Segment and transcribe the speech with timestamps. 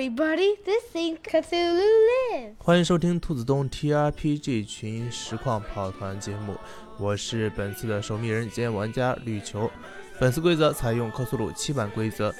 [0.00, 2.54] everybody, this thing Cthulhu Live.
[2.56, 6.56] 欢迎收听兔子洞 TRPG 群实况跑团节目，
[6.98, 9.70] 我是本次的守密人兼玩家绿球。
[10.18, 12.34] 本次规则采用克苏鲁七版规则，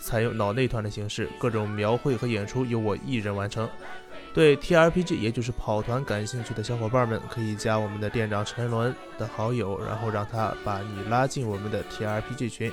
[0.00, 3.68] 采用脑内团的形式，各种描绘和演出由我一人完成。
[4.32, 12.72] 对 TRPG 也就是跑团感兴趣的小伙伴们，可以加我们的店长陈伦的好友，然后让他把你拉进我们的 TRPG 群。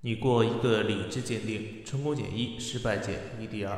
[0.00, 3.76] 你过一个理智鉴定，成功减一，失败减一第二。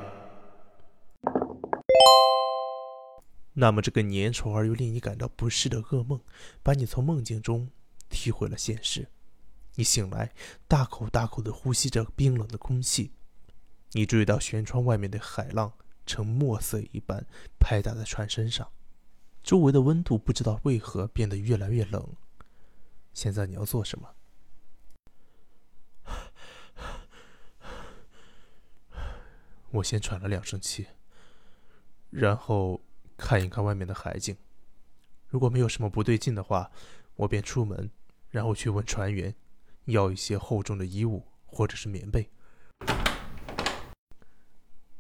[3.55, 6.21] 那么这个粘稠而又令你感到不适的噩梦，
[6.63, 7.71] 把你从梦境中
[8.11, 9.09] 踢回了现实。
[9.77, 10.33] 你醒来，
[10.69, 13.13] 大口大口地呼吸着冰冷的空气。
[13.93, 15.73] 你注意到舷窗外面的海浪
[16.05, 17.25] 呈墨色一般
[17.59, 18.69] 拍打在船身上，
[19.43, 22.15] 周围的温度不知道为何变得越来越冷。
[23.15, 24.11] 现在你要做什么？
[29.73, 30.87] 我先喘了两声气，
[32.11, 32.81] 然后
[33.17, 34.37] 看一看外面的海景。
[35.29, 36.73] 如果没有什么不对劲的话，
[37.15, 37.89] 我便出门，
[38.31, 39.33] 然后去问船员，
[39.85, 42.29] 要一些厚重的衣物或者是棉被。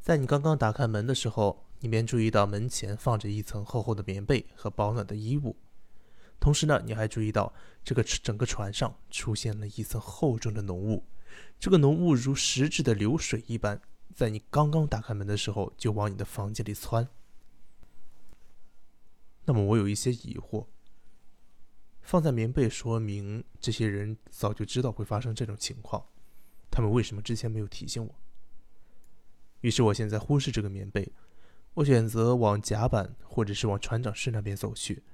[0.00, 5.56] 在你刚刚打开门的时候，你便注意到门前放着一层厚厚的棉被和保暖的衣物。
[6.38, 11.04] 同时呢，你还注意到这个整个船上出现了一层厚重的浓雾，
[11.58, 13.80] 这个浓雾如实质的流水一般。
[14.14, 17.08] 在你刚刚打开门的时候，就往你的房间里窜。
[19.44, 20.66] 那么我有一些疑惑。
[22.02, 26.04] 放在棉被说明这些人早就知道会发生这种情况，
[26.68, 28.14] 他们为什么之前没有提醒我？
[29.60, 31.12] 于是我现在忽视这个棉被，
[31.74, 35.04] 我选择往甲板或者是往船长室那边走去，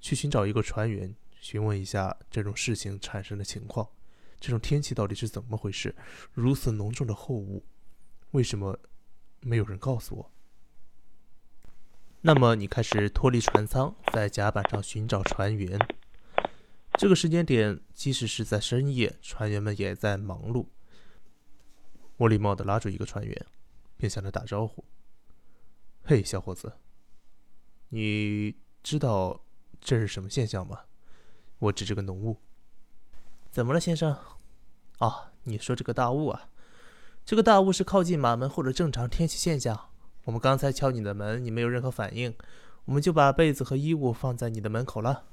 [0.00, 3.86] 去寻找一个船员，询问一下这种事情产生的情况。
[4.40, 5.94] 这种天气到底是怎么回事？
[6.32, 7.62] 如此浓重的厚雾。
[8.32, 8.78] 为什么
[9.40, 10.30] 没有人告诉我？
[12.20, 15.78] 那么你开始脱离船舱，在甲板上寻找船员。
[16.94, 20.66] 这个时间点，即使是在深夜，船员们也在忙碌。
[22.16, 23.46] 我礼貌地拉住一个船员，
[23.96, 24.84] 并向他打招呼
[26.02, 26.72] ：“嘿，小伙子，
[27.90, 29.44] 你知道
[29.80, 30.86] 这是什么现象吗？”
[31.60, 32.36] 我指着个浓雾。
[33.50, 34.18] 怎么了，先生？
[34.98, 36.50] 啊，你说这个大雾啊？
[37.28, 39.90] 这个大雾是靠近马门或者正常天气现象。
[40.24, 42.34] 我们刚才敲你的门，你没有任何反应，
[42.86, 45.26] 我们就把被子和衣物放在你的门口了。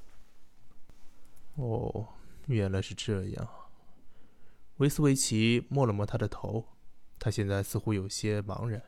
[1.54, 2.08] 哦，
[2.48, 3.48] 原来是这样。
[4.76, 6.66] 维斯维奇摸了摸他的头，
[7.18, 8.82] 他现在似乎有些茫然。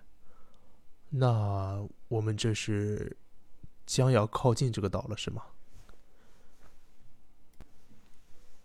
[1.09, 3.17] 那我们这是
[3.87, 5.45] 将要靠近这个岛了，是吗？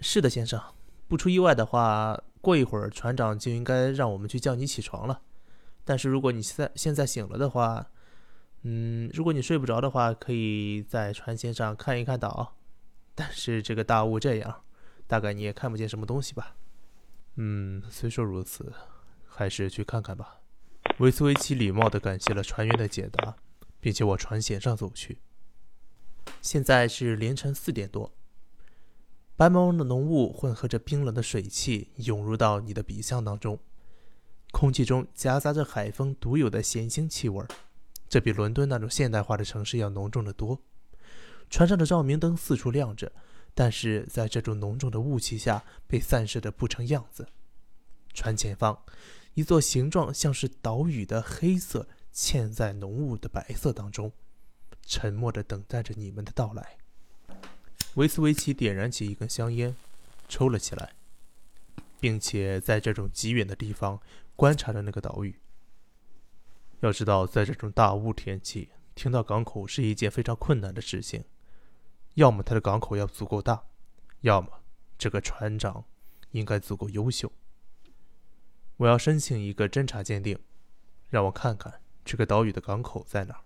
[0.01, 0.61] 是的，先生。
[1.07, 2.21] 不出意外的话。
[2.43, 5.21] 过一会儿，船长就应该让我们去叫你起床了。
[5.85, 7.89] 但是如果你现在现在醒了的话，
[8.63, 12.57] 嗯，如果你睡不着的话，可以在船舷上看一看岛。
[13.15, 14.63] 但是这个大雾这样，
[15.07, 16.57] 大概你也看不见什么东西吧？
[17.37, 18.73] 嗯，虽说如此，
[19.25, 20.41] 还是去看看吧。
[20.99, 23.37] 维斯维奇礼貌地感谢了船员的解答，
[23.79, 25.19] 并且往船舷上走去。
[26.41, 28.11] 现在是凌晨四点多。
[29.35, 33.57] 白茫茫的浓雾混合着冰冷的水汽涌入到你的鼻腔当中，
[34.51, 37.43] 空气中夹杂着海风独有的咸腥气味，
[38.07, 40.61] 这比伦敦那种现代化的城市要浓重的多。
[41.49, 43.11] 船上的照明灯四处亮着，
[43.55, 47.27] 但是在这种浓重的雾气下被散射得不成样子。
[48.13, 48.83] 船前方，
[49.33, 54.11] 一座形状像是岛屿的黑色嵌在浓雾的白色当中，
[54.85, 56.77] 沉默地等待着你们的到来。
[57.95, 59.75] 维斯维奇点燃起一根香烟，
[60.27, 60.93] 抽了起来，
[61.99, 63.99] 并且在这种极远的地方
[64.35, 65.39] 观察着那个岛屿。
[66.79, 71.23] 要知道，在这种大雾天气，停到港口是一件非常困难的事情。
[72.15, 73.63] 要么他的港口要足够大，
[74.21, 74.49] 要么
[74.97, 75.85] 这个船长
[76.31, 77.31] 应该足够优秀。
[78.77, 80.37] 我要申请一个侦查鉴定，
[81.09, 83.41] 让我看看这个岛屿的港口在哪儿。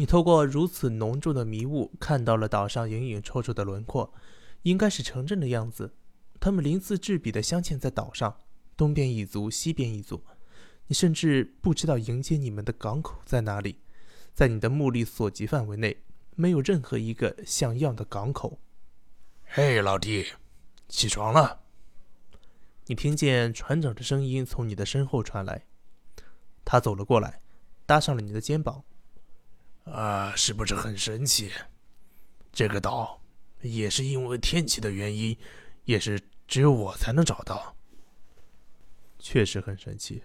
[0.00, 4.14] 你透过如此浓重的迷雾，看到了岛上隐隐绰绰的轮廓，
[4.62, 5.92] 应该是城镇的样子。
[6.40, 8.38] 他们鳞次栉比地镶嵌在岛上，
[8.78, 10.24] 东边一组，西边一组。
[10.86, 13.80] 你甚至不知道迎接你们的港口在哪里，
[14.32, 16.02] 在你的目力所及范围内，
[16.34, 18.58] 没有任何一个像样的港口。
[19.44, 20.28] 嘿，老弟，
[20.88, 21.60] 起床了！
[22.86, 25.66] 你听见船长的声音从你的身后传来，
[26.64, 27.42] 他走了过来，
[27.84, 28.82] 搭上了你的肩膀。
[29.84, 31.50] 啊，是不是很神奇？
[32.52, 33.20] 这个岛
[33.62, 35.36] 也是因为天气的原因，
[35.84, 37.76] 也是只有我才能找到。
[39.18, 40.22] 确实很神奇，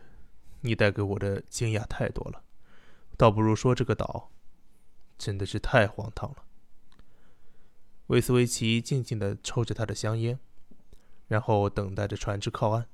[0.62, 2.44] 你带给我的惊讶太多了，
[3.18, 4.32] 倒不如说这个岛
[5.18, 6.38] 真的是太荒唐了。
[8.08, 10.40] 维斯维奇静静地抽着他的香烟，
[11.28, 12.88] 然后等待着船只靠岸。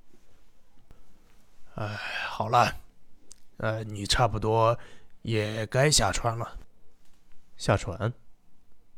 [1.75, 1.95] 哎，
[2.27, 2.81] 好了，
[3.57, 4.77] 呃，你差不多
[5.21, 6.59] 也该下船了。
[7.57, 8.13] 下船？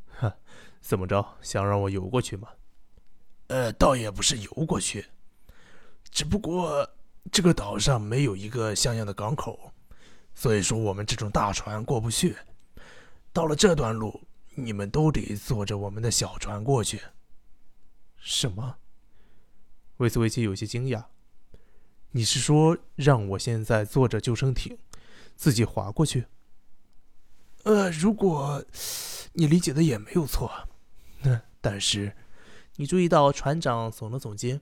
[0.07, 0.35] 哈，
[0.81, 1.37] 怎么着？
[1.41, 2.47] 想让我游过去吗？
[3.47, 5.05] 呃，倒也不是游过去，
[6.09, 6.89] 只不过
[7.31, 9.73] 这个岛上没有一个像样的港口，
[10.33, 12.35] 所以说我们这种大船过不去。
[13.33, 14.21] 到了这段路，
[14.55, 17.01] 你们都得坐着我们的小船过去。
[18.17, 18.77] 什么？
[19.97, 21.03] 维斯维奇有些惊讶。
[22.11, 24.77] 你是说让我现在坐着救生艇，
[25.35, 26.25] 自己划过去？
[27.63, 28.63] 呃，如果
[29.33, 30.51] 你理解的也没有错，
[31.21, 32.15] 那但是
[32.75, 34.61] 你注意到船长耸了耸肩，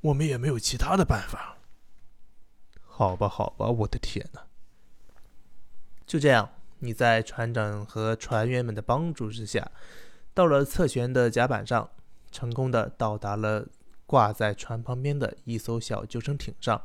[0.00, 1.58] 我们也没有其他的办法。
[2.80, 4.46] 好吧，好吧，我的天哪！
[6.06, 9.70] 就这样，你在船长和船员们的帮助之下，
[10.34, 11.90] 到了侧舷的甲板上，
[12.30, 13.68] 成功的到达了。
[14.04, 16.82] 挂在船旁边的一艘小救生艇上，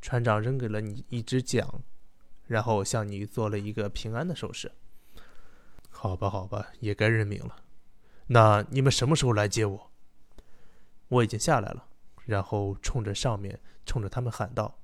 [0.00, 1.66] 船长扔给了你一只桨，
[2.46, 4.72] 然后向你做了一个平安的手势。
[5.90, 7.56] 好吧，好吧，也该认命了。
[8.26, 9.90] 那你们什么时候来接我？
[11.08, 11.86] 我已经下来了，
[12.24, 14.78] 然后冲着上面，冲着他们喊道：“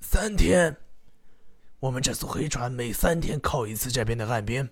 [0.00, 0.76] 三天，
[1.80, 4.68] 我们这艘黑船每三天靠一次这边的岸边，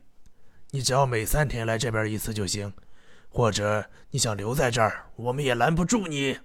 [0.70, 2.72] 你只要每三天来这边一次就行。”
[3.28, 6.38] 或者你想留在这儿，我们也拦不住你。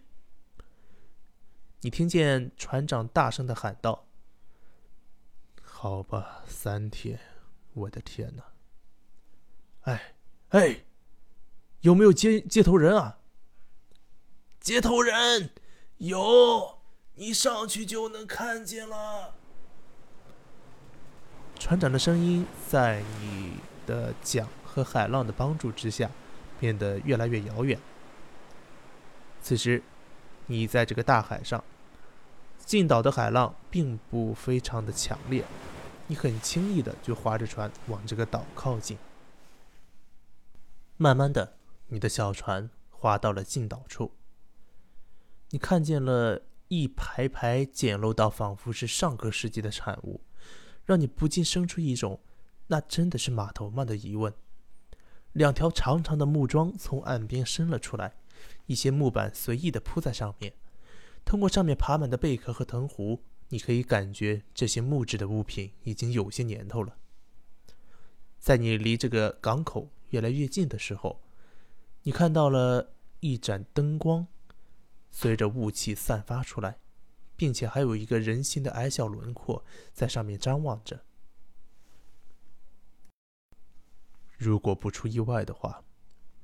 [1.81, 4.09] 你听见船长大声的喊道
[5.83, 7.19] ：“好吧，三天，
[7.73, 8.43] 我的天哪！
[9.81, 10.13] 哎
[10.49, 10.81] 哎，
[11.79, 13.17] 有没有接接头人啊？
[14.59, 15.49] 接头人
[15.97, 16.77] 有，
[17.15, 19.33] 你上去就能看见了。”
[21.57, 23.53] 船长的声音在你
[23.87, 26.11] 的桨和海浪的帮助之下。
[26.59, 27.79] 变得越来越遥远。
[29.41, 29.81] 此时，
[30.45, 31.63] 你在这个大海上，
[32.59, 35.43] 近岛的海浪并不非常的强烈，
[36.11, 38.97] 你很轻易的就划着船往这个岛靠近。
[40.97, 41.55] 慢慢的，
[41.87, 44.11] 你的小船划到了近岛处，
[45.51, 50.19] 你看见了一排排简陋到仿佛是上个世纪的产物，
[50.83, 52.19] 让你不禁生出一种
[52.67, 54.33] “那真的是码头吗”的疑问。
[55.31, 58.15] 两条长长的木桩从岸边伸了出来，
[58.65, 60.51] 一些木板随意地铺在上面。
[61.23, 66.97] 通过上面爬满的贝壳和藤壶，你可以感觉这些木质的物品已经有些年头了。
[68.39, 71.21] 在你离这个港口越来越近的时候，
[72.03, 74.25] 你看到了一盏灯光
[75.11, 76.79] 随着雾气散发出来，
[77.35, 79.63] 并且还有一个人形的矮小轮廓
[79.93, 81.03] 在上面张望着。
[84.37, 85.83] 如果不出意外的话，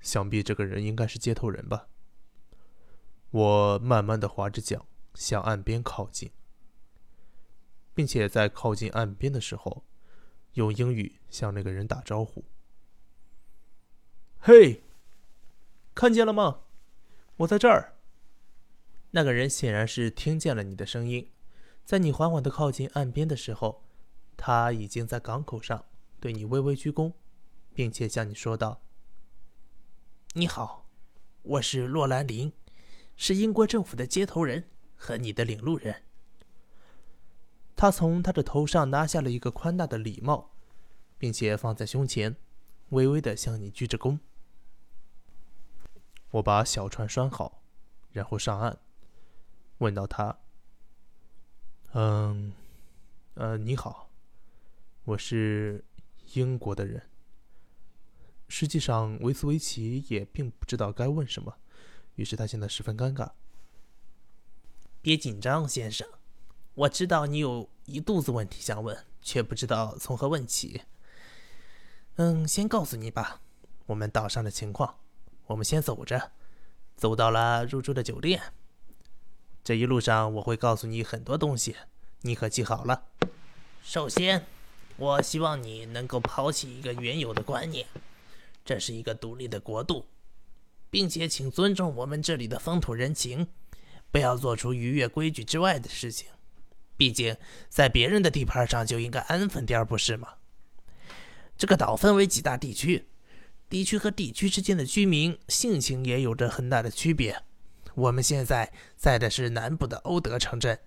[0.01, 1.87] 想必这个人应该是接头人吧。
[3.31, 6.31] 我慢慢的划着桨向岸边靠近，
[7.97, 9.83] 并且在靠近岸边的时候，
[10.53, 12.45] 用英语向那个人打招呼
[14.37, 14.83] ：“嘿，
[15.95, 16.59] 看见了吗？
[17.37, 17.95] 我在这儿。”
[19.09, 21.31] 那个人显然是听见了你的声音，
[21.83, 23.83] 在你缓缓的靠近岸边的时候，
[24.37, 25.85] 他已经在港口上
[26.19, 27.13] 对你微微鞠躬。
[27.73, 28.81] 并且向你说道
[30.33, 30.87] ：“你好，
[31.41, 32.53] 我是洛兰林，
[33.15, 36.03] 是英国政府的接头人和你的领路人。”
[37.77, 40.49] 他从他的头上拿下了一个宽大的礼帽，
[41.19, 42.35] 并且放在胸前，
[42.89, 44.17] 微微的向你鞠着躬。
[46.31, 47.61] 我把小船拴好，
[48.11, 48.79] 然后上岸，
[49.77, 50.39] 问到他
[51.93, 52.51] ：“嗯，
[53.35, 54.09] 呃，你好，
[55.05, 55.85] 我是
[56.33, 57.07] 英国的人。”
[58.49, 61.55] 实际上，维斯维奇也并不知道该问什么，
[62.15, 63.33] 于是他显得十分尴尬。
[64.99, 66.07] 别紧张，先生，
[66.77, 70.83] 我知道你有一肚子问题想问，却不知道从何问起。
[72.17, 73.41] 嗯，先告诉你吧，
[73.87, 74.99] 我们岛上的情况。
[75.47, 76.33] 我们先走着，
[76.95, 78.53] 走到了入住的酒店。
[79.63, 81.75] 这一路上我会告诉你很多东西，
[82.21, 83.05] 你可记好了。
[83.81, 84.45] 首先，
[84.97, 87.87] 我希望你能够抛弃一个原有的观念。
[88.63, 90.05] 这是一个独立的国度，
[90.91, 93.47] 并且请尊重我们这里的风土人情，
[94.11, 96.27] 不要做出逾越规矩之外的事情。
[96.97, 97.37] 毕竟，
[97.69, 100.33] 在别人的地盘上就应该安分点儿，不是吗？
[101.55, 103.07] 这个岛分为几大地区，
[103.69, 107.43] 地区和地区之间的居民性情也有着很大的区别。
[107.95, 110.79] 我们现在在的是南部的欧德城镇。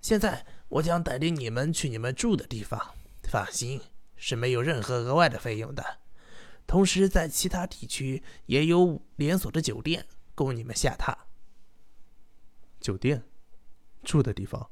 [0.00, 3.80] 现在我将带领你们去你们住的地方，放心，
[4.16, 5.98] 是没有任何额外的费用的。
[6.66, 11.14] 同时，在其他地区也有连锁的酒店供你们下榻。
[12.80, 13.24] 酒店，
[14.02, 14.68] 住的地方，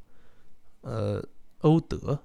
[0.85, 1.23] 呃，
[1.59, 2.23] 欧德。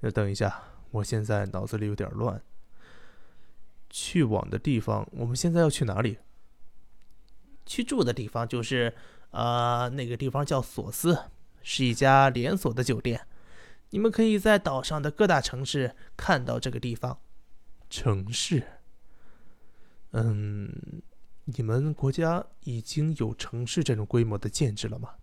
[0.00, 2.40] 那等一下，我现在脑子里有点乱。
[3.88, 6.18] 去往的地方，我们现在要去哪里？
[7.66, 8.94] 去住的地方就是，
[9.30, 11.18] 呃，那个地方叫索斯，
[11.62, 13.26] 是一家连锁的酒店。
[13.90, 17.20] 你们可以在岛上的各大城市看到这个地方。
[17.88, 18.62] 城市？
[20.12, 21.02] 嗯，
[21.44, 25.14] 你们国家已经有城市这种规模的建制了吗？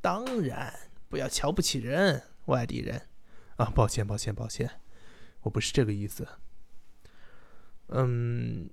[0.00, 0.74] 当然，
[1.14, 3.08] 不要瞧不起人，外地人。
[3.54, 4.80] 啊，抱歉，抱歉，抱歉，
[5.42, 6.26] 我不是这个意思。
[7.90, 8.68] 嗯，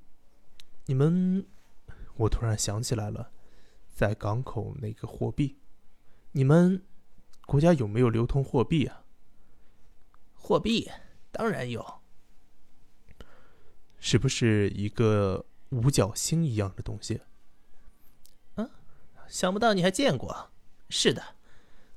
[0.87, 1.45] 你们，
[2.15, 3.31] 我突然想起来了，
[3.91, 5.59] 在港口那个货币，
[6.31, 6.83] 你们
[7.45, 9.05] 国家有没有流通货币啊？
[10.33, 10.89] 货币
[11.31, 12.01] 当然有，
[13.99, 17.21] 是不是一个五角星一样的东西？
[18.55, 18.67] 嗯，
[19.27, 20.49] 想不到你还见过。
[20.89, 21.35] 是的，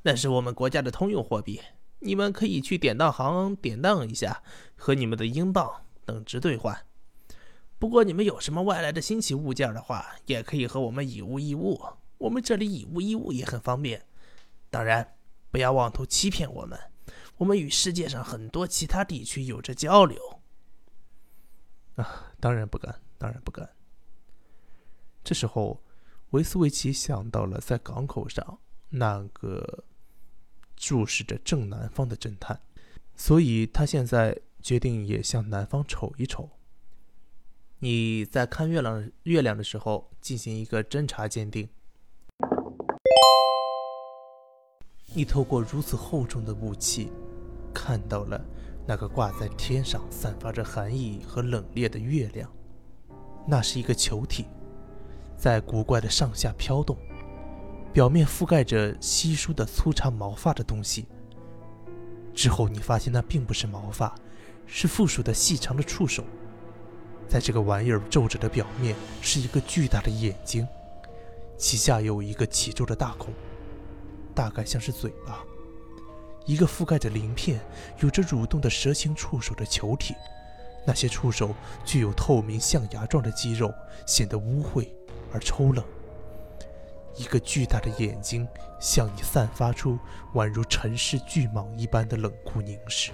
[0.06, 1.60] 那是我们国家的通用货币，
[2.00, 4.42] 你们可以去典当行典当一下，
[4.76, 6.86] 和你们的英镑等值兑换。
[7.78, 11.80] 不过，你们有什么外来的新奇物件的话，也可以和我们以物易物。
[12.18, 14.04] 我们这里以物易物也很方便。
[14.68, 15.16] 当然，
[15.50, 16.78] 不要妄图欺骗我们。
[17.38, 20.40] 我们与世界上很多其他地区有着交流。
[21.96, 23.68] 啊，当然不敢，当然不敢。
[25.22, 25.82] 这时候，
[26.30, 28.58] 维斯维奇想到了在港口上
[28.90, 29.84] 那个
[30.76, 32.60] 注视着正南方的侦探，
[33.16, 36.50] 所以他现在决定也向南方瞅一瞅。
[37.78, 41.68] 你在看月亮月亮的时候进行一个侦查鉴定。
[45.12, 47.12] 你透过如此厚重的雾气，
[47.72, 48.44] 看到了
[48.86, 52.50] 那个挂在天上、散发着寒意和冷冽的月亮。
[53.46, 54.46] 那是一个球体，
[55.36, 56.96] 在古怪的上下飘动，
[57.94, 61.06] 表面覆盖着稀疏的粗长毛发的东西。
[62.34, 64.12] 之后你发现那并不是毛发，
[64.66, 66.24] 是附属的细长的触手。
[67.28, 70.66] 在这个玩意儿皱褶的表面是一个巨大的眼睛，
[71.56, 73.32] 其下有一个起皱的大孔，
[74.34, 75.44] 大概像是嘴巴。
[76.46, 77.60] 一个覆盖着鳞片、
[78.00, 80.16] 有着蠕动的蛇形触手的球体，
[80.84, 83.72] 那些触手具有透明象牙状的肌肉，
[84.04, 84.88] 显得污秽
[85.32, 85.84] 而抽冷。
[87.16, 88.46] 一个巨大的眼睛
[88.80, 89.98] 向你散发出
[90.34, 93.12] 宛如尘世巨蟒一般的冷酷凝视。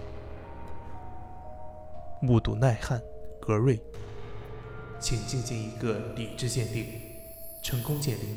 [2.21, 3.01] 目睹耐旱。
[3.41, 3.81] 格瑞，
[5.01, 6.85] 请进行一个理智鉴定，
[7.65, 8.37] 成功鉴定，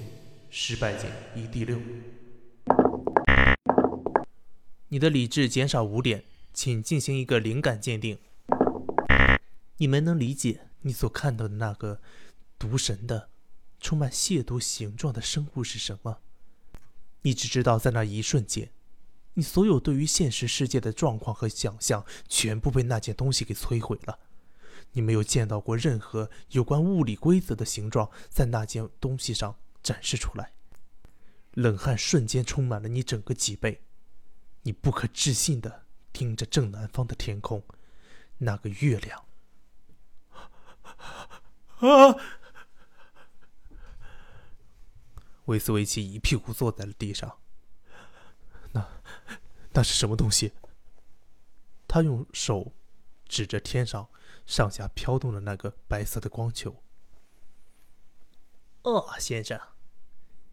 [0.50, 1.78] 失败减一 d 六。
[4.88, 8.18] 你的理智减少五点，请进行一个灵感鉴定。
[9.78, 12.00] 你们能理解你所看到的那个
[12.58, 13.28] 毒神的、
[13.84, 16.20] 充满亵渎形状的生物是什么？
[17.24, 18.72] 你只知道在那一瞬间，
[19.34, 24.20] 你所有对于现实世界的状况和想象全部被那件东西给摧毁了。
[24.94, 30.54] 你没有见到过任何有关物理规则的形状在那件东西上展示出来，
[31.54, 33.82] 冷汗瞬间充满了你整个脊背，
[34.62, 37.62] 你不可置信的盯着正南方的天空，
[38.38, 39.26] 那个月亮。
[41.80, 42.16] 啊！
[45.46, 47.40] 维斯维奇一屁股坐在了地上。
[48.72, 48.88] 那，
[49.74, 50.54] 那是什么东西？
[51.88, 52.74] 他用手
[53.28, 54.10] 指着天上。
[54.46, 56.84] 上下飘动的那个白色的光球。
[58.82, 59.58] 哦，先生，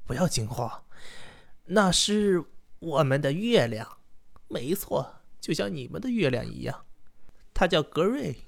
[0.05, 0.85] 不要惊慌，
[1.65, 2.45] 那是
[2.79, 3.99] 我们的月亮，
[4.47, 6.87] 没错，就像你们的月亮一样。
[7.53, 8.47] 它叫格瑞，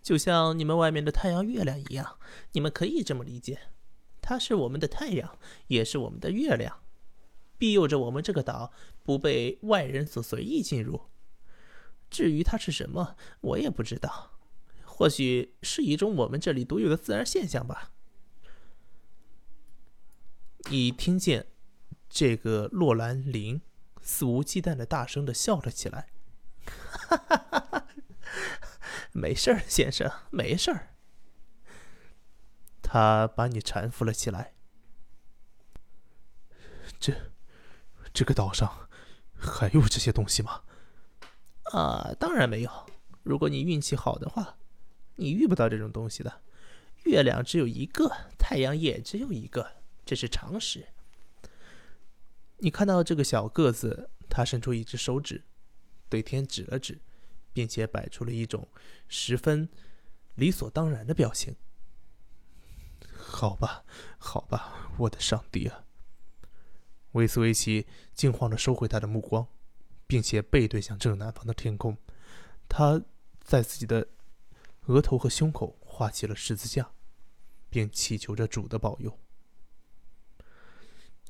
[0.00, 2.16] 就像你们外面的太阳月亮一样。
[2.52, 3.58] 你们可以这么理解，
[4.28, 6.82] 它是我们的太阳，也是我们的月亮，
[7.56, 8.70] 庇佑着我们这个岛
[9.02, 11.00] 不被外人所随意进入。
[12.10, 14.32] 至于它是什么，我也不知道。
[14.84, 17.92] 或许是一种我们这里独有的自然现象吧。
[20.70, 21.46] 你听见
[22.10, 23.62] 这个洛兰林
[24.02, 26.08] 肆无忌惮的大声的笑了起来。
[27.08, 27.86] 哈哈哈哈
[29.12, 30.97] 没事儿，先生，没事儿。
[32.90, 34.54] 他把你搀扶了起来。
[36.98, 37.12] 这
[38.14, 38.88] 这个岛上
[39.36, 40.62] 还有这些东西吗？
[41.64, 42.86] 啊，当然没有。
[43.22, 44.54] 如果你运气好的话。
[45.20, 46.42] 你遇不到这种东西的。
[47.06, 50.86] 月亮只有一个，太阳也只有一个，这是常识。
[52.58, 55.42] 你看到这个小个子，他伸出一只手指，
[56.08, 57.00] 对天指了指，
[57.52, 58.68] 并且摆出了一种
[59.08, 59.68] 十分
[60.36, 61.56] 理所当然的表情。
[63.30, 63.84] 好吧，
[64.18, 65.84] 好吧，我的上帝啊！
[67.12, 69.46] 维斯维奇惊慌地收回他的目光，
[70.06, 71.96] 并且背对向正南方的天空。
[72.68, 73.00] 他
[73.42, 74.08] 在自己的
[74.86, 76.90] 额头和胸口画起了十字架，
[77.68, 79.18] 并祈求着主的保佑。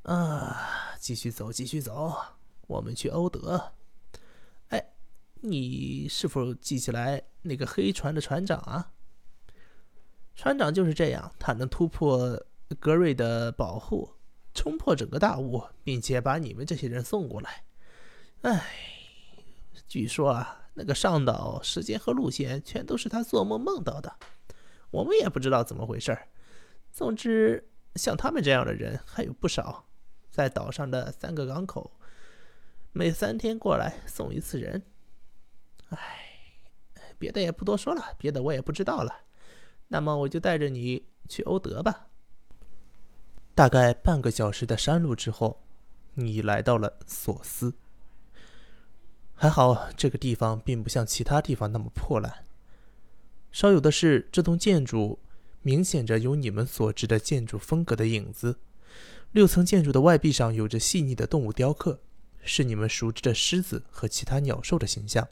[0.03, 2.17] 啊，继续走，继续走，
[2.69, 3.73] 我们去欧德。
[4.69, 4.93] 哎，
[5.43, 8.93] 你是否记起来那个黑船的船长啊？
[10.39, 12.41] 船长就是这样，他能突破
[12.79, 14.09] 格瑞的保护，
[14.55, 17.65] 冲破整个大雾，并且把你们这些人送过来。
[18.43, 18.65] 哎，
[19.89, 24.15] 据说啊，那个上岛时间和路线全都是他做梦梦到的，
[24.93, 26.29] 我们也不知道怎么回事儿。
[26.93, 29.87] 总之，像他们这样的人还有不少。
[30.31, 31.99] 在岛上的三个港口，
[32.93, 34.85] 每三天过来送一次人。
[35.89, 35.99] 哎，
[37.19, 39.13] 别的也不多说了，别的我也不知道了。
[39.89, 42.07] 那么我就带着你去欧德吧。
[43.55, 45.63] 大概半个小时的山路之后，
[46.15, 47.75] 你来到了索斯。
[49.35, 52.45] 还好这个地方并不像其他地方那么破烂，
[53.51, 55.19] 稍有的是这栋建筑
[55.63, 58.59] 明显着有你们所知的建筑风格的影子。
[59.33, 62.01] 六层建筑的外壁上有着细腻的动物雕刻，
[62.43, 65.29] 是你们熟知的狮子和其他鸟兽的形象。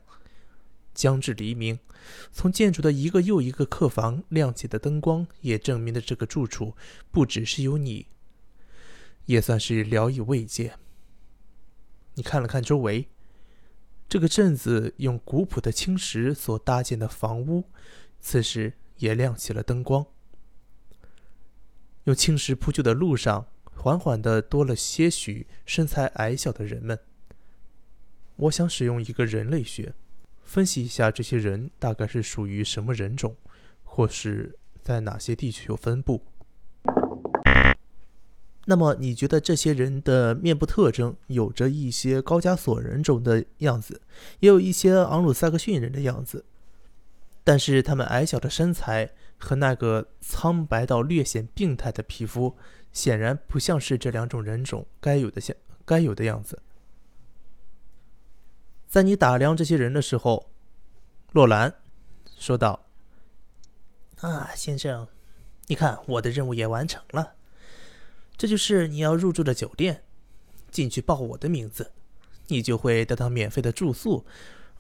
[0.97, 1.79] 将至黎明，
[2.33, 6.75] 从建筑的一个又一个客房亮起的灯光，也证明了这个住处
[7.13, 8.09] 不只是有你，
[9.27, 10.75] 也算是聊以慰藉。
[12.15, 13.07] 你看了看周围，
[14.09, 17.71] 这个镇子用古朴的青石所搭建的房屋，
[18.19, 20.05] 此时也亮起了灯光。
[22.05, 23.47] 用青石铺就的路上。
[23.79, 26.99] 缓缓地多了些许身材矮小的人们。
[28.37, 29.95] 我想使用一个人类学，
[30.47, 33.37] 分析一下这些人大概是属于什么人种，
[33.85, 36.23] 或是在哪些地区有分布。
[38.65, 44.01] 那么，你觉得这些人的面部特征有着一些高加索人种的样子，
[44.41, 46.45] 也有一些昂鲁萨克逊人的样子，
[47.45, 52.57] 但是他们矮小的身材和那个苍白到略显病态的皮肤。
[52.93, 55.55] 显然不像是这两种人种该有的像
[55.85, 56.59] 该有的样子。
[58.89, 60.51] 在你打量这些人的时候，
[61.33, 61.75] 洛兰
[62.39, 62.87] 说道
[64.21, 65.09] ：“啊，先生，
[65.67, 67.35] 你看我的任务也完成了。
[68.37, 70.03] 这就是你要入住的酒店。
[70.71, 71.93] 进去报我的名字，
[72.49, 74.27] 你就会得到免费的住宿。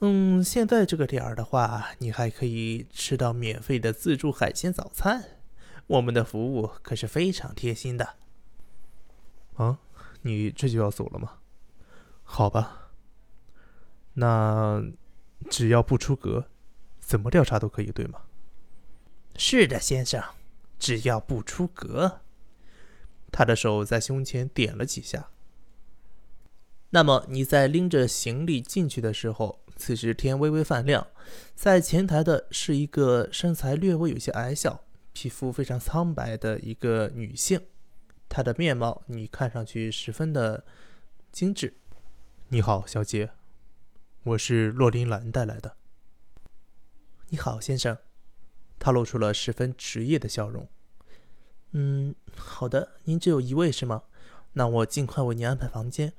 [0.01, 5.39] 嗯，现在这个点儿的话，你还可以吃到免费的自助海鲜早餐。”
[5.89, 8.17] 我们的服务可是非常贴心的。
[9.55, 9.79] 啊，
[10.23, 11.39] 你这就要走了吗？
[12.25, 12.86] 好吧，
[14.19, 14.83] 那
[15.49, 16.49] 只要不出格，
[16.99, 18.23] 怎么调查都可以，对吗？
[19.37, 20.23] 是的，先生，
[20.79, 22.21] 只要不出格。
[23.31, 25.29] 他的手在胸前点了几下。
[26.91, 31.07] 那么你在拎着行李进去的时候，此时天微微泛亮，
[31.55, 34.85] 在前台的是一个身材略微有些矮小。
[35.13, 37.61] 皮肤非常苍白的一个女性，
[38.29, 40.65] 她的面貌你看上去十分的
[41.33, 41.75] 精致。
[42.49, 43.31] 你好，小姐，
[44.27, 45.77] 我是洛林兰带来的。
[47.29, 47.97] 你好，先生。
[48.77, 50.69] 他露出了十分职业的笑容。
[51.71, 54.03] 嗯，好的，您只有一位是吗？
[54.55, 56.13] 那我尽快为您安排房间。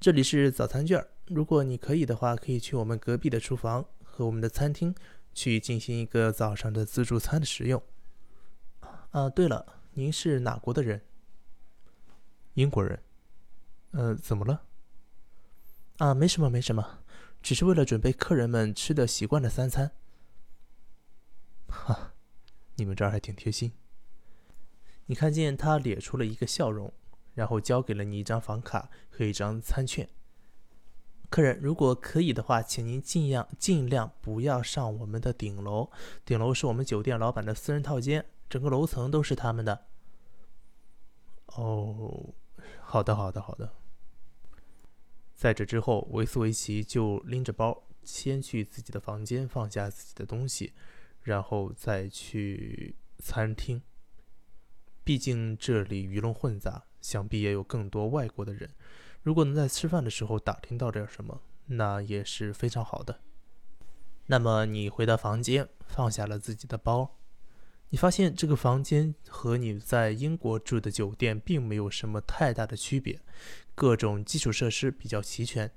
[0.00, 4.92] 这里是早餐券，如果你可以的话，可以去我们隔壁的厨房和我们的餐厅
[5.32, 7.80] 去进行一个早上的自助餐的食用。
[9.12, 11.00] 啊，对了，您是哪国的人？
[12.54, 13.00] 英国人。
[13.92, 14.62] 呃，怎么了？
[15.98, 16.98] 啊，没什么，没什么，
[17.42, 19.92] 只是为了准备客人们吃的习惯的三餐。
[21.68, 22.12] 哈，
[22.76, 23.72] 你们这儿还挺贴心。
[25.06, 26.92] 你看见他咧出了一个笑容，
[27.34, 30.08] 然后交给了你一张房卡和一张餐券。
[31.28, 35.90] 客人，如果可以的话，请您尽量尽量不要上我们的顶楼，
[36.24, 38.26] 顶楼是我们酒店老板的私人套间。
[38.48, 39.86] 整个楼层都是他们的。
[41.46, 42.34] 哦，
[42.80, 43.72] 好的，好的，好的。
[45.40, 50.74] 在这之后，维斯维奇就拎着包，先去自己的房间放下自己的东西，
[51.22, 53.80] 然后再去餐厅。
[55.02, 58.68] 毕竟这里鱼龙混杂，想必也有更多外国的人。
[59.22, 63.22] 如果能在吃饭的时候打听到点什么，那也是非常好的。
[64.26, 67.16] 那么你回到房间，放下了自己的包，
[67.88, 73.18] 你发现这个房间和你在英国住的酒店并没有什么太大的区别，
[73.80, 75.72] 各种基础设施比较齐全，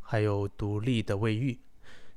[0.00, 1.60] 还有独立的卫浴，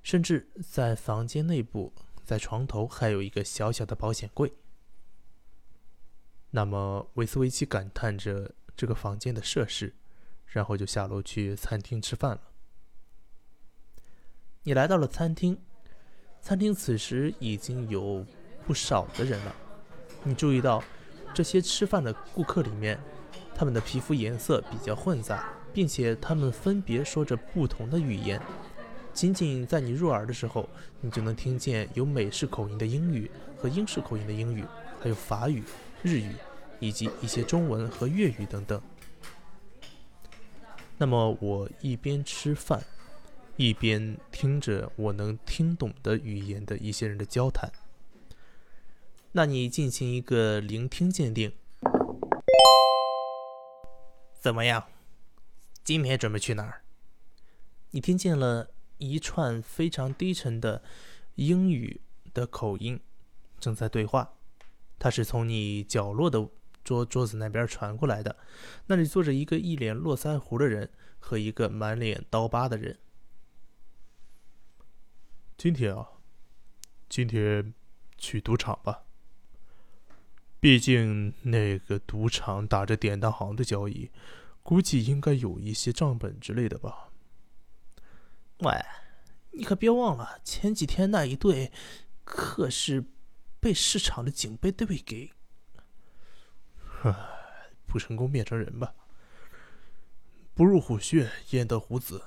[0.01, 1.93] 甚至在房间内部，
[2.25, 4.51] 在床头还有一个小小的保险柜。
[6.49, 9.93] 那么维斯维奇感叹着这个房间的设施，
[10.47, 12.41] 然后就下楼去餐厅吃饭了。
[14.63, 15.61] 你来到了餐厅，
[16.41, 18.25] 餐厅此时已经有
[18.65, 19.55] 不少的人了。
[20.23, 20.83] 你注意到
[21.31, 22.99] 这些吃饭的顾客里面，
[23.57, 28.39] 他们的皮肤颜色比较混杂，并且他们分别说着不同的语言。
[29.13, 30.69] 仅仅在你入耳的时候，
[31.01, 34.63] 你就能听见有美式口音的英语和英式口音的英语，
[35.01, 35.63] 还有法语、
[36.03, 36.35] 日语，
[36.79, 38.79] 以及一些中文和粤语等等。
[40.99, 42.83] 那么我一边吃饭，
[43.55, 47.71] 一边听着我能听懂的语言的一些人的交谈。
[49.31, 51.51] 那你进行一个聆听鉴定，
[54.47, 54.87] 怎么样？
[55.83, 56.81] 今天准备去哪儿？
[57.91, 60.81] 你听见了一串非常低沉的
[61.35, 61.99] 英语
[62.33, 62.97] 的口音，
[63.59, 64.35] 正在对话。
[64.97, 66.47] 它是从你角落的
[66.81, 68.37] 桌桌子那边传过来的。
[68.85, 72.97] 那里坐着一个一脸络腮胡的人和一个满脸刀疤的人。
[75.57, 76.07] 今天啊，
[77.09, 77.73] 今天
[78.17, 79.06] 去赌场吧。
[80.59, 84.09] 毕竟那个赌场打着典当行的交易，
[84.63, 87.09] 估计应该有一些账本之类的吧。
[88.59, 88.73] 喂，
[89.51, 91.71] 你可别忘了，前几天那一对
[92.23, 93.05] 可是
[93.59, 95.31] 被市场的警备队给……
[97.03, 97.15] 唉，
[97.85, 98.95] 不成功变成人吧。
[100.55, 102.23] 不入虎穴，焉得虎子。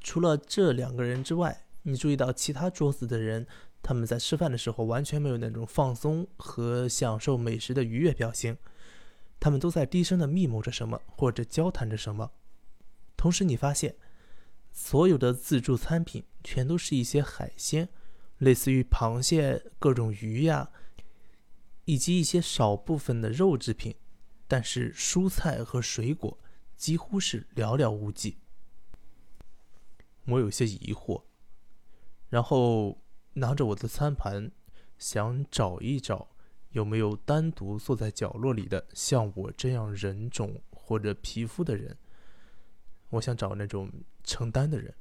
[0.00, 3.46] 除了这两个人之外，你注意到其他桌子的人，
[3.84, 8.56] 他们在吃饭的时候完全没有那种放松和享受美食的愉悦表情，
[9.38, 12.32] 他们都在低声的密谋着什么，或者交谈着什么。
[13.16, 13.94] 同时，你发现。
[14.76, 17.88] 所有的自助餐品全都是一些海鲜，
[18.38, 20.68] 类似于螃蟹、各种鱼呀，
[21.84, 23.94] 以及一些少部分的肉制品，
[24.48, 26.36] 但是蔬菜和水果
[26.76, 28.38] 几乎是寥寥无几。
[30.24, 31.22] 我有些疑惑，
[32.28, 33.00] 然后
[33.34, 34.50] 拿着我的餐盘，
[34.98, 36.28] 想找一找
[36.70, 41.96] 有没有单独坐在角落里的像我这样人种或者皮肤的人。
[43.10, 43.90] 我想找那种
[44.24, 44.94] 承担的人。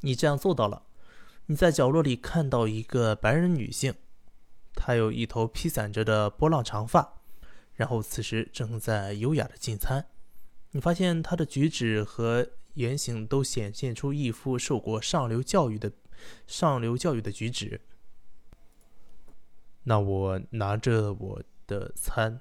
[0.00, 0.84] 你这样做到了。
[1.46, 3.94] 你在角落里看到一个白人女性，
[4.74, 7.20] 她有一头披散着的波浪长发，
[7.74, 10.06] 然后此时正在优雅的进餐。
[10.70, 15.92] 你发现她的举止和言行都显现出一副受过上流教育的
[16.46, 17.80] 上流教育的举止。
[19.84, 22.40] 那我拿着我的餐，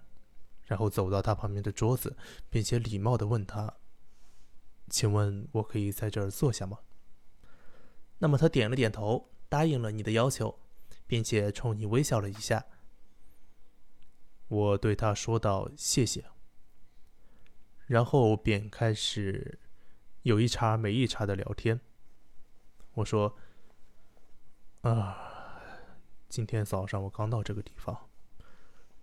[0.66, 2.16] 然后走到他旁边的桌子，
[2.50, 3.74] 并且礼貌的问他。
[4.90, 6.80] 请问我可以在这儿坐下吗？
[8.20, 10.60] 那么他点了点头，答应了你的要求，
[11.08, 12.66] 并且冲你微笑了一下。
[14.48, 16.26] 我对他说道：“谢谢。”
[17.88, 19.60] 然后便开始
[20.22, 21.82] 有一茬没一茬的聊天。
[22.94, 23.36] 我说
[24.84, 25.18] ：“啊，
[26.30, 28.10] 今天早上我刚到这个地方，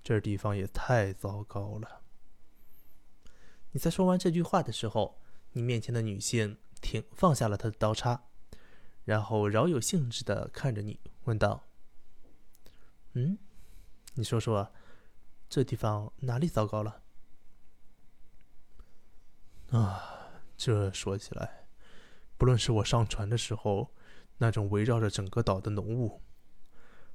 [0.02, 2.02] 这地方也太糟糕了。”
[3.72, 5.20] 你在说完这句话的时候。
[5.52, 8.22] 你面前的女性停放下了她的刀叉，
[9.04, 11.64] 然后饶有兴致的看着你，问道
[13.14, 13.36] ：“嗯，
[14.14, 14.72] 你说说，
[15.48, 17.02] 这地方哪里糟糕了？”
[19.74, 21.66] 啊，这说起来，
[22.38, 23.92] 不论是我上船的时候
[24.40, 26.20] 那种围绕着整个岛的浓雾，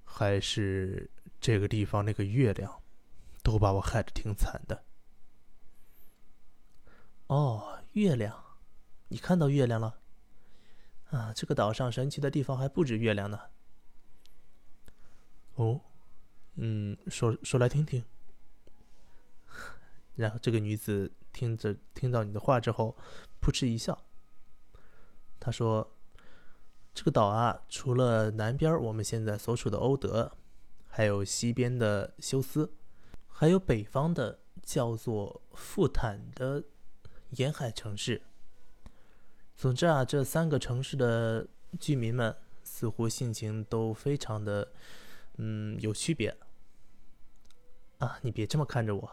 [0.06, 1.12] 还是
[1.42, 2.82] 这个地方那个月亮，
[3.44, 4.86] 都把我害得挺惨的。
[7.28, 7.74] 哦。
[7.96, 8.58] 月亮，
[9.08, 10.02] 你看到月亮了？
[11.12, 13.40] 啊，这个岛上神奇的地方还不止月亮呢。
[15.54, 15.80] 哦，
[16.56, 18.04] 嗯，说说来听听。
[20.16, 22.98] 然后这个女子听着听到你的话之后，
[23.40, 23.98] 扑哧一笑。
[25.40, 25.95] 她说
[26.96, 30.32] ：“这个岛啊，除了南边我们现在所处的欧德，
[30.88, 32.74] 还有西边的休斯，
[33.28, 36.64] 还有北方的叫做富坦的。”
[37.32, 38.22] 沿海城市。
[39.58, 41.46] 总之啊，这三个城市的
[41.80, 44.72] 居民们似乎性情都非常的，
[45.38, 46.38] 嗯，有区别。
[47.98, 49.12] 啊，你别这么看着我，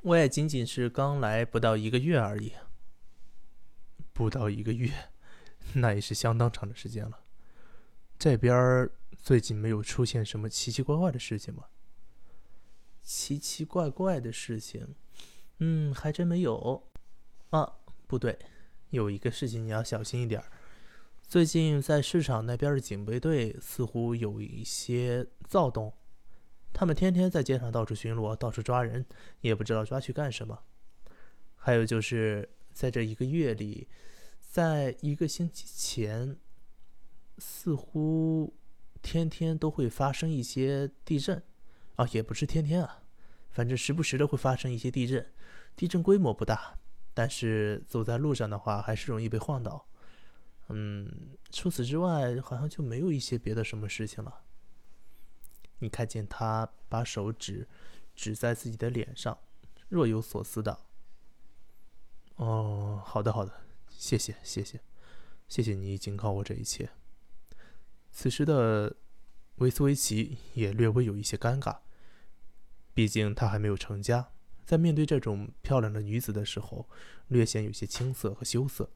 [0.00, 2.52] 我也仅仅是刚来不到一个月而已。
[4.12, 4.90] 不到一个月，
[5.74, 7.20] 那也是相当长的时间了。
[8.18, 11.64] 这边最近没有出现什么奇奇怪怪的事情吗？
[13.02, 14.94] 奇奇怪怪的事情，
[15.58, 16.88] 嗯，还真没有。
[17.50, 18.38] 啊，不对，
[18.90, 20.42] 有一个事情你要小心一点。
[21.20, 25.92] 最近在市场那边的警备队似乎有一些躁动，
[26.72, 29.04] 他们天天在街上到处巡逻，到处抓人，
[29.40, 30.62] 也不知道抓去干什么。
[31.56, 33.88] 还有就是在这一个月里，
[34.52, 36.36] 在一个星期前，
[37.38, 38.52] 似乎
[39.00, 41.42] 天天都会发生一些地震。
[41.96, 43.02] 啊，也不是天天啊，
[43.50, 45.32] 反正时不时的会发生一些地震，
[45.74, 46.78] 地震规模不大，
[47.14, 49.86] 但是走在路上的话还是容易被晃倒。
[50.68, 51.10] 嗯，
[51.50, 54.42] 除此之外，好像就没有一些别的什么事情了。
[55.78, 57.66] 你看见他把手指
[58.14, 59.38] 指在自己的脸上，
[59.88, 60.78] 若有所思的。
[62.36, 63.52] 哦，好的好的，
[64.02, 64.80] 谢谢谢谢，
[65.46, 66.90] 谢谢你警告我这一切。
[68.10, 68.96] 此时的。
[69.56, 71.80] 维斯维奇也略微有一些尴尬，
[72.94, 74.32] 毕竟他还没有成家，
[74.64, 76.88] 在面对这种漂亮的女子的时候，
[77.28, 78.90] 略显有些青涩和羞涩。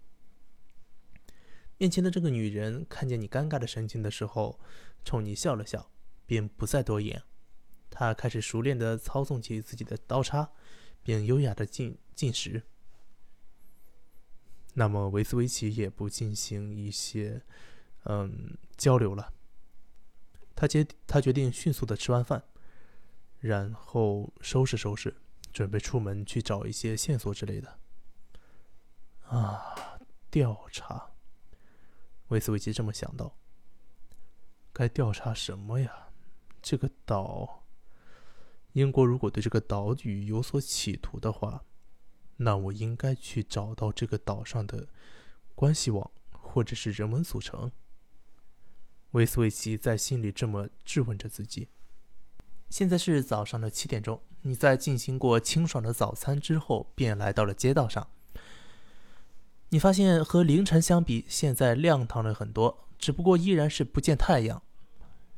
[1.76, 4.58] 面前的这个女人看见你尴尬的神情的时候，
[5.04, 5.92] 冲你笑了笑，
[6.24, 7.22] 便不再多言。
[7.90, 10.50] 她开始熟练地操纵起自己的刀叉，
[11.02, 12.62] 并优雅地进进食。
[14.78, 17.42] 那么维斯维奇也不进行一些
[18.04, 19.32] 嗯交流了。
[20.54, 22.44] 他决他决定迅速的吃完饭，
[23.40, 25.16] 然后收拾收拾，
[25.50, 27.78] 准备出门去找一些线索之类的。
[29.28, 29.98] 啊，
[30.30, 31.12] 调查，
[32.28, 33.34] 维斯维奇这么想到。
[34.74, 36.08] 该调查什么呀？
[36.60, 37.64] 这个岛，
[38.72, 41.64] 英国如果对这个岛屿有所企图的话，
[42.36, 44.88] 那我应该去找到这个岛上的
[45.54, 47.70] 关系网，或者是人文组成。
[49.12, 51.68] 维斯维奇在心里这么质问着自己。
[52.68, 58.08] 现在是早上的七点钟，你在进行过清爽的早餐之后，便来到了街道上。
[59.70, 64.62] 你发现和凌晨相比，现在亮堂了很多，只不过依然是不见太阳，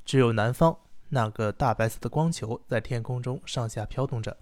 [0.04, 0.78] 只有南方
[1.10, 4.36] 那个大白色的光球在天空中上下飘动着。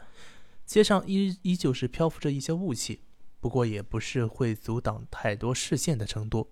[0.66, 3.00] 街上依依旧是漂浮着一些雾气，
[3.38, 6.50] 不过也不是会阻挡太多视线的程度。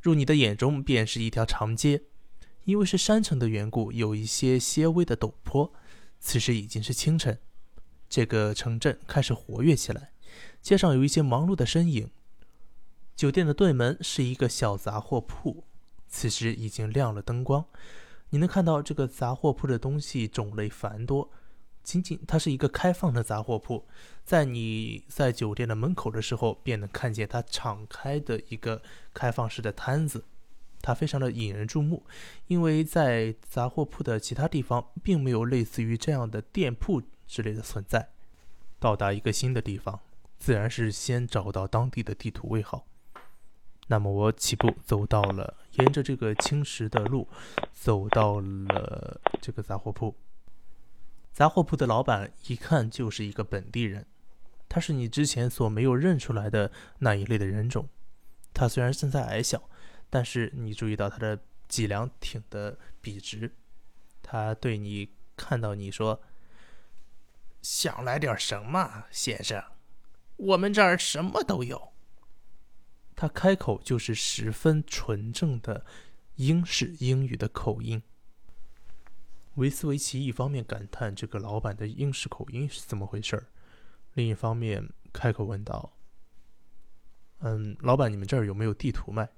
[0.00, 2.02] 入你的眼中便是一条长街，
[2.64, 5.72] 因为是山城的缘故，有一些些微的陡坡。
[6.20, 7.40] 此时已经是清晨，
[8.08, 10.12] 这个城镇开始活跃起来，
[10.60, 12.10] 街上有一些忙碌的身影。
[13.16, 15.64] 酒店的对门是一个小杂货铺，
[16.08, 17.64] 此时已经亮了灯光，
[18.30, 21.30] 你能看到这个杂货铺的东西种类繁多。
[21.82, 23.84] 仅仅它是一个开放的杂货铺，
[24.24, 30.24] 在你在酒店的门口的时候，便能看见它敞开的一个开放式的摊子，
[30.80, 32.04] 它非常的引人注目，
[32.46, 38.08] 因为在杂货铺的其他地方并没有类似于这样的店铺之类的存在。
[38.78, 40.00] 到达一个新的地方，
[40.38, 42.84] 自然是先找到当地的地图为好。
[43.88, 47.28] 那么我起步走到了，沿着这个青石的路，
[47.72, 50.14] 走到了这个杂货铺。
[51.32, 54.06] 杂货铺的老板一看就是一个本地人，
[54.68, 57.88] 他是你之前所没有认出来的那一类的人种。
[58.52, 59.68] 他虽然身材矮小，
[60.10, 63.54] 但是你注意到他的脊梁挺得笔直。
[64.22, 66.22] 他对你看到你说
[67.62, 69.64] ：“想来点什么，先生？
[70.36, 71.92] 我们这儿什么都有。”
[73.16, 75.86] 他开口就是十分纯正的
[76.36, 78.02] 英式英语的口音。
[79.56, 83.46] 维斯维奇一方面感叹这个老板的英式口音是怎么回事儿，
[84.14, 85.92] 另一方面开口问道
[87.40, 89.28] ：“嗯，老板，你们这儿有没有地图卖？”“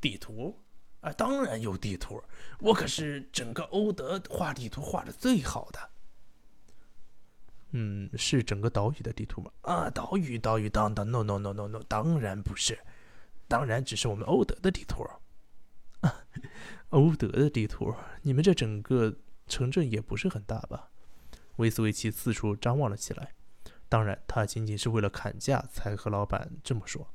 [0.00, 0.56] 地图？
[1.00, 2.22] 啊，当然有地图，
[2.60, 5.90] 我可是整个欧德画地图画的最好的。
[7.72, 12.78] ”“嗯，是整个岛屿的地图吗？”“啊，岛屿，岛屿，当当，no no no no no，当然不是，
[13.48, 15.04] 当然只是我们欧德的地图。”
[16.90, 20.90] 欧德的地图，你们这整个城镇也不是很大吧？
[21.56, 23.34] 维斯维奇四处张望了起来。
[23.88, 27.12] 当然，他仅仅是为了砍价才和老板这么说。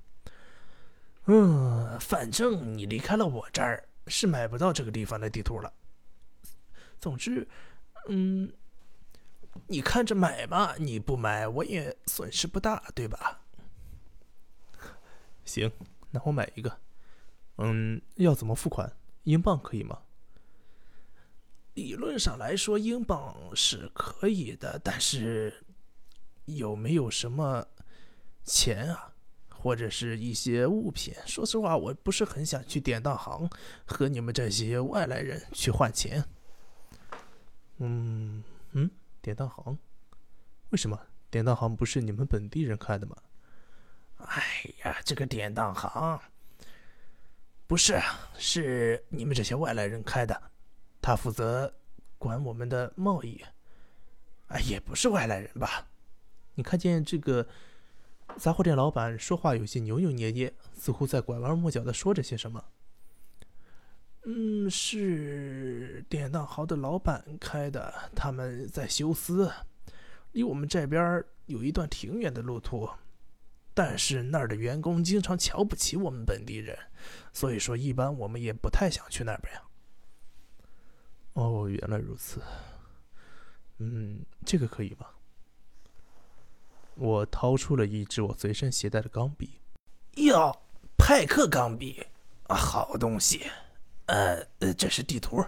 [1.26, 5.74] 嗯，反正你离开了我这儿，是买不到这个地方的地图了。
[7.00, 7.48] 总之，
[8.08, 8.52] 嗯，
[9.68, 13.42] 你看着买吧，你不买我也损失不大，对吧？
[15.46, 15.72] 行，
[16.12, 16.78] 那我买一个。
[17.58, 18.92] 嗯，要怎么付款？
[19.26, 20.00] 英镑可以吗？
[21.74, 25.66] 理论上来说，英镑是可以的，但是
[26.46, 27.68] 有没有什么
[28.46, 29.12] 钱啊？
[29.50, 31.14] 或者是一些物品。
[31.26, 33.50] 说实话，我不是很想去典当行
[33.86, 36.24] 和你们这些外来人去换钱。
[37.80, 38.90] 嗯嗯，
[39.22, 39.78] 典当行？
[40.70, 40.98] 为什么？
[41.32, 43.18] 典当行不是你们本地人开的吗？
[44.18, 44.44] 哎
[44.84, 46.22] 呀，这个典当行
[47.68, 48.00] 不是，
[48.38, 50.40] 是你们这些外来人开的，
[51.02, 51.74] 他负责
[52.18, 53.44] 管我们的贸易。
[54.48, 55.88] 哎，也不是外来人吧？
[56.54, 57.48] 你看见这个
[58.38, 62.64] 杂货店老板说话有些扭扭捏捏，似乎在拐弯抹角的说着些什么。
[64.26, 69.52] 嗯，是典当行的老板开的，他们在休斯，
[70.34, 72.88] 离我们这边有一段挺远的路途。
[73.76, 76.76] 但是那儿的员工经常瞧不起我们本地人，
[77.34, 79.62] 所以说一般我们也不太想去那边呀。
[81.34, 82.42] 哦，原来如此。
[83.80, 85.08] 嗯，这个可以吗？
[86.96, 89.60] 我掏出了一支我随身携带的钢笔。
[90.16, 90.62] 哟，
[90.98, 92.08] 派克钢笔
[92.48, 93.52] 啊，好东西。
[94.06, 95.44] 呃呃，这是地图。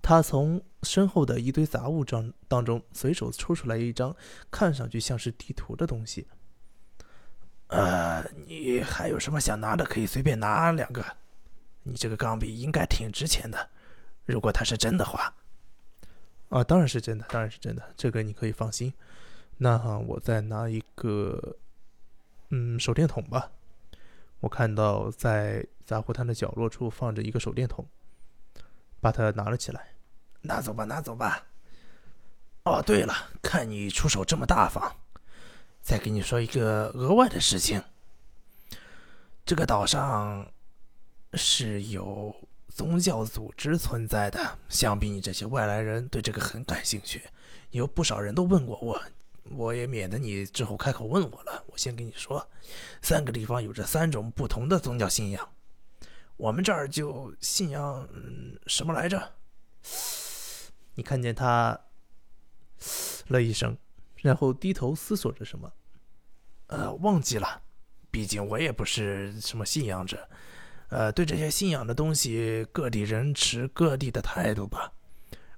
[0.00, 4.14] 他从身后的一堆杂物中当中随手抽出来一张
[4.48, 6.28] 看上去像是地图的东西。
[7.68, 11.04] 呃，你还有什么想拿的，可以随便拿两个。
[11.82, 13.68] 你这个钢笔应该挺值钱的，
[14.26, 15.32] 如果它是真的话。
[16.50, 18.92] 啊，当然是真的，当然是真的，这个你可以放心。
[19.58, 21.56] 那我再拿一个，
[22.50, 23.50] 嗯，手电筒吧。
[24.40, 27.86] 我看到在杂货摊的角落处放着一个手电筒，
[29.00, 29.88] 把它拿了起来。
[30.40, 31.44] 拿走吧，拿走吧。
[32.64, 34.94] 哦，对了，看你出手这么大方，
[35.88, 37.82] 再给你说一个额外的事情。
[39.46, 40.52] 这个岛上
[41.32, 42.36] 是有。
[42.68, 47.22] 宗教组织存在的，想必你这些外来人对这个很感兴趣。
[47.70, 49.02] 有不少人都问过我，
[49.50, 51.64] 我也免得你之后开口问我了。
[51.66, 52.48] 我先跟你说，
[53.02, 55.48] 三个地方有着三种不同的宗教信仰。
[56.36, 59.32] 我们这儿就信仰嗯什么来着？
[60.94, 61.80] 你看见他
[63.26, 63.76] 了一声，
[64.18, 65.72] 然后低头思索着什么？
[66.68, 67.62] 呃，忘记了。
[68.10, 70.26] 毕竟我也不是什么信仰者。
[70.88, 74.90] 呃，对这些信仰的东西，各地人持各地的态度吧。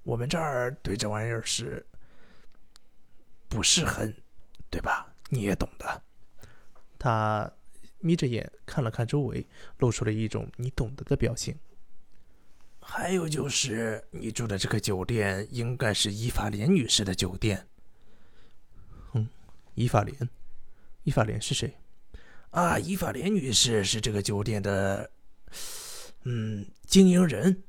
[0.02, 1.86] 我们这儿对这玩意儿是
[3.48, 4.12] 不是很，
[4.68, 5.06] 对吧？
[5.28, 6.02] 你也懂的。
[6.98, 7.48] 他
[8.00, 9.46] 眯着眼看了看周围，
[9.78, 11.56] 露出了一种你懂得的表情。
[12.80, 17.68] 还有就是，你住的这个酒店应该是伊法莲女士的酒店。
[19.12, 19.28] 嗯，
[19.74, 20.28] 伊法莲，
[21.04, 21.74] 伊法莲是谁？
[22.50, 25.10] 啊，伊法莲女士是这个酒店的。
[26.24, 27.62] 嗯，经营人，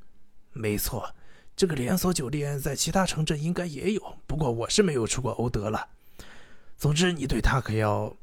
[0.51, 1.15] 没错，
[1.55, 5.87] 这个连锁酒店在其他城镇应该也有，不过我是没有出过欧德了。
[6.77, 8.15] 总之，你对他可要，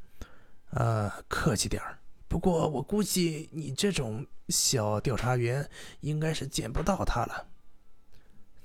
[0.70, 1.98] 呃，客气点儿。
[2.28, 5.66] 不过我估计你这种小调查员
[6.00, 7.48] 应该是见不到他了。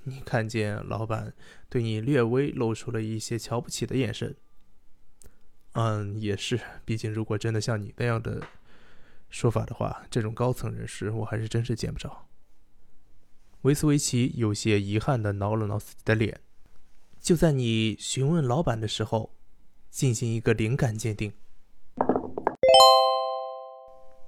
[0.04, 1.34] 你看见老板
[1.70, 4.36] 对你略微露出了一些瞧不起的眼神。
[5.74, 8.42] 嗯，也是，毕竟如果真的像你那样的。
[9.30, 12.28] 说法的话，这种高层人士我还是真是见不着。
[13.64, 16.40] 维斯维奇有些遗憾地挠了挠自己的脸。
[17.20, 19.34] 就在你询问老板的时候，
[19.90, 21.34] 进行一个灵感鉴定。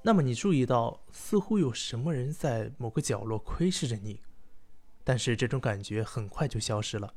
[0.02, 4.24] 那么你注意到，似乎有什么人在某个角落窥视着你，
[5.04, 7.14] 但是这种感觉很快就消失了。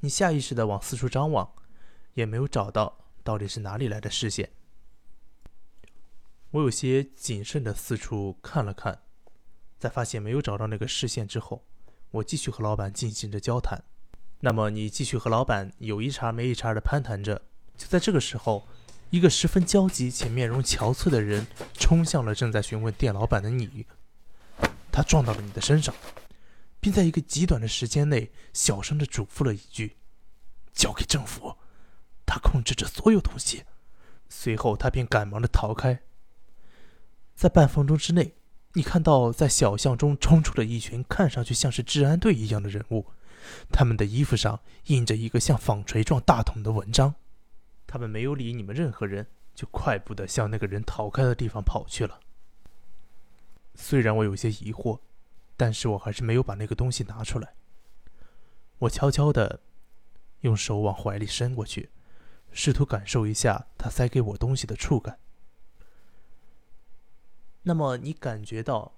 [0.00, 1.52] 你下意识地往四处张望，
[2.14, 2.98] 也没有找到
[3.30, 4.50] 到底是哪里来的视线。
[6.50, 9.02] 我有些谨慎地四处看了看，
[9.78, 11.64] 在发现没有找到那个视线之后，
[12.10, 13.84] 我继续和老板进行着交谈。
[14.40, 17.42] 那么你继续和老板有一茬没一茬地攀谈着。
[17.76, 18.66] 就在这个时候，
[19.10, 23.86] 一个十分焦急且面容憔悴的人冲向了正在询问店老板的你，
[24.90, 25.94] 他撞到了你的身上，
[26.80, 29.98] 并在一个极短的时间内小声地嘱咐了一句
[30.74, 31.54] ：“交给政府，
[32.30, 33.64] 他控制着所有东西。”
[34.32, 36.02] 随后他便赶忙的逃开。
[37.34, 38.34] 在半分钟之内，
[38.74, 43.06] 你看到在小巷中冲出了一群看上去像是治安队一样的人物，
[43.72, 47.16] 他们的衣服上印着一个像纺锤状大桶的文章。
[47.88, 52.20] 他们没有理你们任何人，就快步的向那个人逃开的地方跑去了。
[53.74, 55.00] 虽然我有些疑惑，
[55.56, 57.54] 但是我还是没有把那个东西拿出来。
[58.78, 59.60] 我悄悄的
[60.42, 61.90] 用手往怀里伸过去，
[62.52, 65.18] 试图感受一下他塞给我东西的触感。
[67.62, 68.92] 那么你感觉到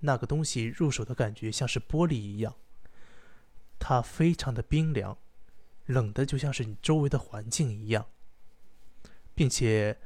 [0.00, 2.54] 那个东西入手的感觉像是玻璃一样，
[3.78, 5.16] 它非常的冰凉，
[5.86, 8.06] 冷的就像是你周围的环境一样，
[9.34, 9.98] 并且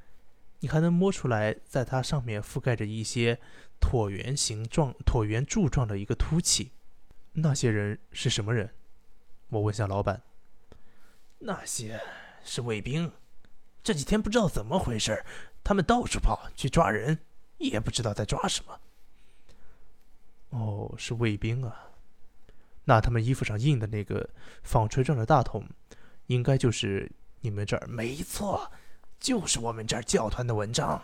[0.60, 3.38] 你还能摸出来，在它上面覆盖着一些
[3.80, 6.72] 椭圆形状、椭圆柱状的一个凸起。
[7.34, 8.74] 那些人是什么人？
[9.50, 10.22] 我问下老板。
[11.40, 12.00] 那些
[12.44, 13.12] 是卫兵，
[13.82, 15.24] 这几天不知道怎么回事，
[15.62, 17.18] 他们到处跑去抓人，
[17.58, 18.80] 也不知道在抓什么。
[20.50, 21.90] 哦，是卫兵啊。
[22.84, 24.28] 那他们衣服上印的那个
[24.62, 25.68] 纺锤状的大桶，
[26.26, 27.10] 应该就是
[27.40, 27.86] 你们这儿？
[27.86, 28.72] 没错，
[29.20, 31.02] 就是我们这儿教团的文章。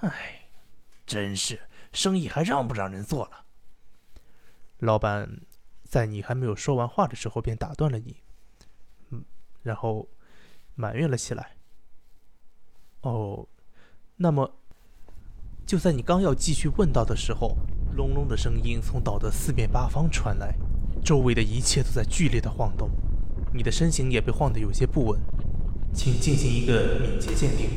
[0.00, 0.48] 唉，
[1.06, 1.60] 真是
[1.92, 3.44] 生意还让不让人做了？
[4.78, 5.40] 老板
[5.84, 8.22] 在你还没有说完话的时候便打断了你，
[9.66, 10.08] 然后
[10.76, 11.56] 埋怨了起来。
[13.00, 13.44] 哦，
[14.14, 14.48] 那么
[15.66, 17.56] 就在你刚要继续问道的时候，
[17.96, 20.54] 隆隆的声音从岛的四面八方传来，
[21.04, 22.88] 周围的一切都在剧烈的晃动，
[23.52, 25.20] 你的身形也被晃得有些不稳，
[25.92, 27.68] 请进行一个敏捷鉴定。